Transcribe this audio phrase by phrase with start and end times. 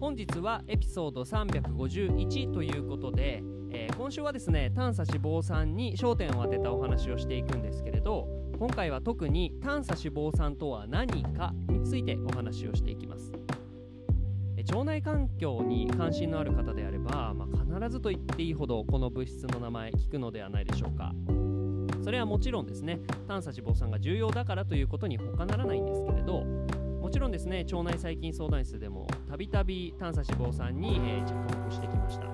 [0.00, 13.32] 本日はエピソード351ということで、えー今週はですね短鎖脂肪酸に焦点を当てたお話をしていくんですけれど今回は特に短鎖脂肪酸とは何かについてお話をしていきます。
[14.70, 21.12] 腸内環境に関心のある方であれば、まあ、必ずと言っていいほどこの物質の名前聞くのではないでしょうか。
[22.04, 26.44] それはもちろんですね短鎖脂肪酸が重要だからということに他ならないんですけれど
[27.08, 32.26] もちろんですね腸内細菌相談室でもたびたび短鎖脂肪酸に、え着目してきました。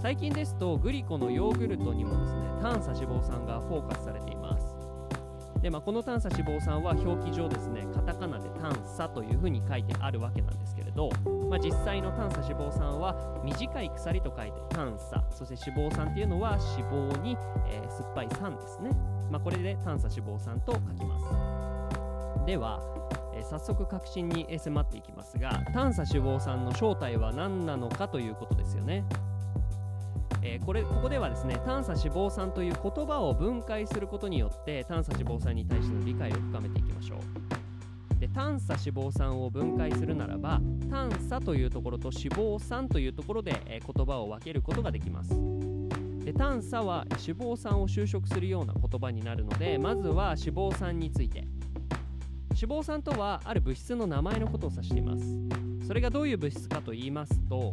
[0.00, 4.64] 最近ですとグリコのヨーグルトにもですね短鎖脂肪酸がフォーカスされています。
[5.60, 11.10] で、まあ、この短鎖脂肪酸は表記上ですねカタカナで短鎖というふうに書いてあるわけなんですけれど、
[11.50, 17.36] まあ、実際の短鎖脂肪酸は短い鎖と書いて短鎖そして脂肪酸っていうのは脂肪に、
[17.68, 18.90] えー酸っぱい酸ですね、
[19.28, 22.46] まあ、これで短鎖脂肪酸と書きます。
[22.46, 22.80] では、
[23.34, 29.04] えー早速確信に迫っていきますが短鎖脂肪酸の正体は何なのかということですよね。
[30.42, 38.18] えーこれここではですね短鎖脂肪酸という言葉を分解することによって短鎖脂肪酸に対しての理解を深めていきましょう。
[38.20, 45.30] で短鎖脂肪酸を分解するならば短鎖というところと脂肪酸というところで、えー言葉を分けることができます。
[46.24, 51.46] で短鎖は脂肪酸を修飾するような言葉になるのでまずは脂肪酸について。
[52.60, 55.24] 脂肪酸とはある物質の名前のことを指しています。
[55.86, 57.72] それがどういう物質かと言いますと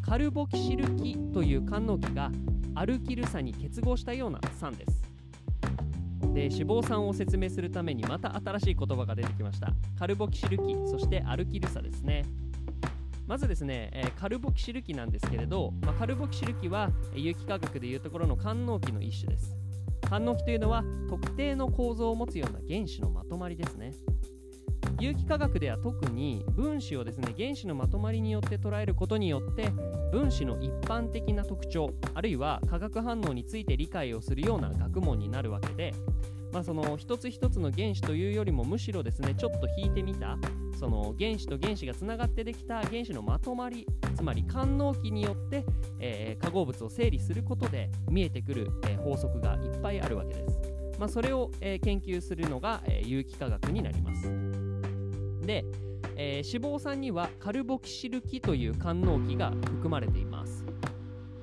[0.00, 2.30] カルボキシル基という官能基が
[2.74, 5.02] アルキル酸に結合したような酸です。
[6.32, 9.68] で脂肪酸を説明するためにまた新しい言葉が出てきました。
[9.98, 12.24] カルボキシル基そしてアルキル酸ですね。
[13.26, 19.61] まずですね、えカルボキシル基なんですけれど、まあ、カルボキシル基は有機化学でいうところの官能基の一種です。
[20.12, 23.94] 官能基というのは特定の構造を持つような原子のまとまりですね。
[25.00, 29.70] 有機化学では特に分子をですね原子のまとまりによって捉えることによって
[30.12, 35.94] 分子の一般的な特徴あるいは化学反応について理解をするような学問になるわけで、
[36.52, 40.36] まあ、その一つ一つの原子というよりもむしろですねちょっと引いてみた
[40.78, 45.64] その原子と原子がつながってできた原子のまとまりつまり官能基によって、
[45.98, 50.60] えー化合物を整理することで見えてくる、えー法則がいっぱいあるわけです。
[50.98, 54.22] まあ、それを、えー研究するのが、えー有機化学になります。
[55.46, 55.64] で、
[56.16, 60.64] えー脂肪酸にはカルボキシル基という官能基が含まれています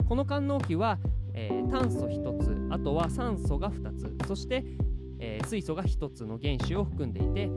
[0.08, 1.00] この官能基は、
[1.34, 4.64] えー炭素1つあとは酸素が2つそして、
[5.20, 7.50] えー水素が1つの原子を含んでいて、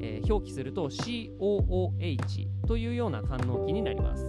[0.00, 4.24] えー表記すると COOH というような官能基になります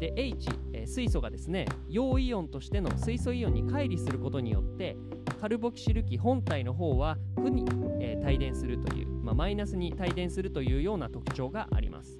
[0.00, 4.96] で H、えー水素がですね陽イオンとしての水素イオンに乖離することによって
[5.40, 7.64] カルボキシル基本体の方は負に、
[8.00, 12.18] えー帯電するという、まあ、マイナスに帯電するというような特徴があります。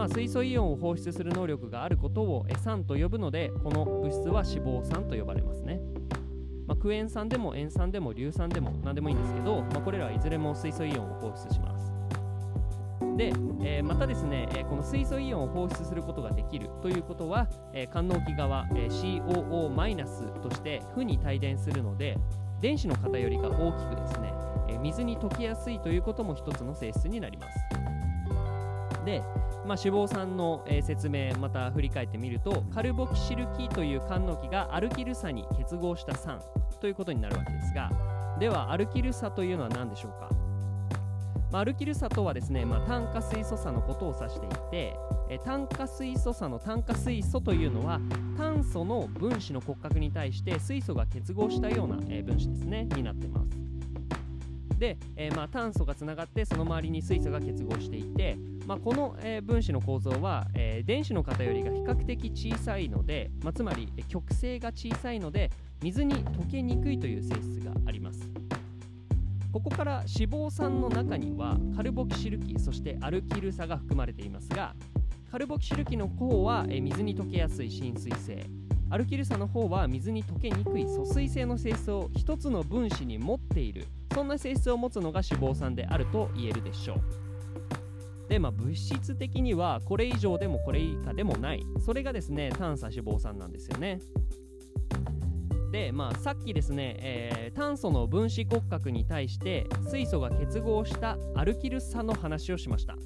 [0.00, 5.78] まあ、水素イオンを放出する能力があることをえ酸と呼ぶのでこの物質は脂肪酸と呼ばれますね。
[6.70, 11.92] まあ、クエン酸でも塩酸でも硫酸でも何でもいいんですけど、まあ、これらはいずれも水素イオンを放出します。
[13.16, 13.32] で、
[13.64, 22.16] えーまたですね、えーこの水素イオンを放出することができるということは、えー官能基側、えー COO- として負に帯電するので
[22.60, 24.32] 電子の偏りが大きくですね、
[24.68, 27.58] えー水に溶けやすいということも一つの性質になります。
[29.04, 29.22] で、
[29.66, 36.40] まあ、脂肪酸の、えー説明また振り返ってみるとカルボキシル基という官能基がアルキル酸に結合した酸
[36.80, 37.90] ということになるわけですが
[38.38, 40.30] ではアルキル酸というのは何でしょうか？
[41.52, 44.96] まあアルキル酸とはですね、まあ、炭化水素差のことを指していて、
[45.28, 48.00] え炭化水素差の炭化水素というのは
[48.38, 53.48] 炭素の分子の骨格に対して水素が結合したような、え分子ですねになってます。
[54.80, 65.50] で、えー、まあ、炭素がつながってその周りに水素が結合していて、まあ、この、え、分子の構造は、え、電子の偏りが比較的小さいので、まあ、つまり極性が小さいので
[65.82, 68.20] 水に溶けにくいという性質があります。
[69.52, 74.76] ここから脂肪酸の中にはカルボキシル基そしてアルキル酸が含まれていますが
[75.30, 78.44] カルボキシル基の方は、え水に溶けやすい浸水性。
[78.92, 87.00] アルキル酸の方は水に溶けにくい疎水性の性質を一つの分子に持っているそんな性質を持つのが脂肪酸であると言えるでしょう。
[88.28, 91.64] でまあ物質的にはこれ以上でもこれ以下でもない。
[91.84, 94.00] それがですね炭素脂肪酸なんですよね。
[95.72, 102.96] で、まあ、さっきですね、えー、炭素の分子骨格に対して水素が結合したアルキル酸の話をしました。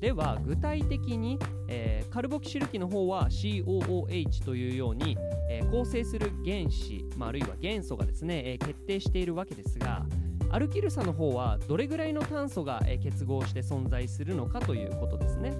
[0.00, 1.38] では具体的に、
[1.68, 5.16] えー、カルボキシル基の方は COOH というように、
[5.50, 10.06] えー、構成する原子、まあ、あるいは元素がですね、えー、決定しているわけですが
[10.50, 15.54] アルキル酸の方はどれぐらいの炭素が、え結合して存在するのかということですね。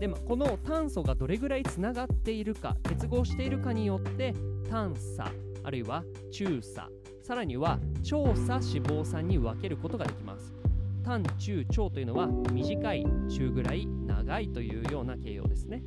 [0.00, 4.34] で、まあ、この炭素がどれぐらいつながっているか結合しているかによって
[4.68, 5.22] 炭素
[5.62, 6.02] あるいは
[6.32, 6.88] 中鎖
[7.22, 10.63] さらには長鎖脂肪酸に分けることができます。
[11.04, 15.82] 短中長というのは短い中ぐらい長いというような形容ですね。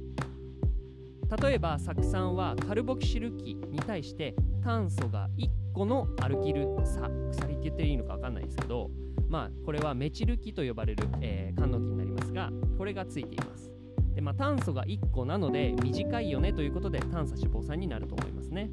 [1.41, 4.33] 例えば酢酸はカルボキシル基に対して
[4.63, 8.89] 炭素が1個のアルキル酸鎖って言っていいのか分かんないですけど
[9.27, 13.71] まあこれはメチル基と呼ばれる、えー、官能基になりますがこれがついています。
[14.15, 18.71] で、まあ、炭素が1個なので短いよねということで炭素脂肪酸になると思いますね。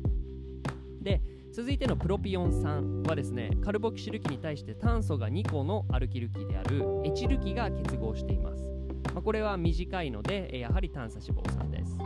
[1.03, 1.21] で
[1.55, 8.65] 続いてのプロピオン酸はですねカルボキシル基に対して炭素が2個のアルキル基であるエチル基が結合しています、
[9.15, 11.97] まあ、これは短いのでやはり炭素脂肪酸です。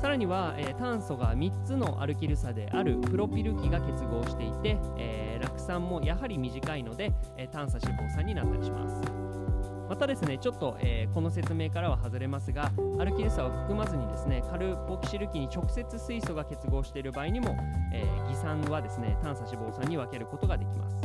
[0.00, 9.51] さらには、えー、炭素が3つのアルキル差であるプロピル基が結合していて、えー、酪酸もやはり短いので、えー、炭素脂肪酸になったりします。
[9.88, 17.56] またですねちょっと、えー、この説明からは外れますがアルキル酸を含まずにですねカルボキシル基に直接水素が結合している場合にも、
[17.92, 20.96] えー、偽酸はですね炭素脂肪酸に分けることができます。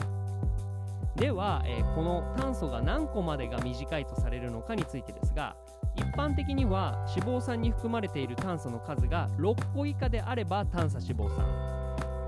[1.18, 5.56] では、えー、この炭素が何個までが短いとされるのかについてですが
[5.96, 11.78] 一般的には脂肪酸に含まれている炭素の数が6個以下であれば炭素脂肪酸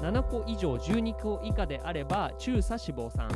[0.02, 3.28] 7個以上12個以下であれば中鎖脂肪酸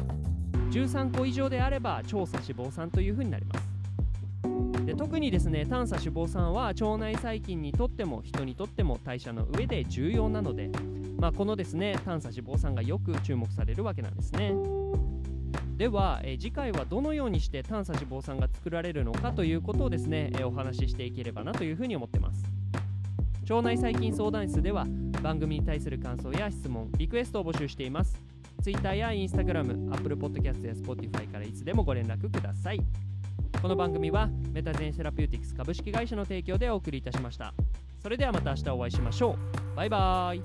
[0.73, 3.73] 13個以上であれば調査脂肪酸というふうになります。
[4.85, 10.71] で特にですね短鎖脂肪酸は腸内細菌にとっても人にとっても代謝の上で重要なので、
[11.19, 14.53] まあ、このですね短鎖脂肪酸がよく注目されるわけなんですね。
[15.77, 22.43] では、え次回はどのようにして短鎖脂肪酸が作られるのかということをですね、えお話ししていければなというふうに思ってます。
[23.49, 24.85] 腸内細菌相談室では
[25.21, 28.32] 番組に対する感想や質問リクエストを募集しています。
[28.63, 32.79] Twitter や Instagram、Apple Podcast や Spotify からいつでもご連絡ください。
[33.61, 37.53] この番組はメタゼンセラピューティクス株式会社の提供でお送りいたしました。
[38.01, 39.35] それではまた明日お会いしましょ
[39.73, 39.75] う。
[39.75, 40.41] バイバーイ。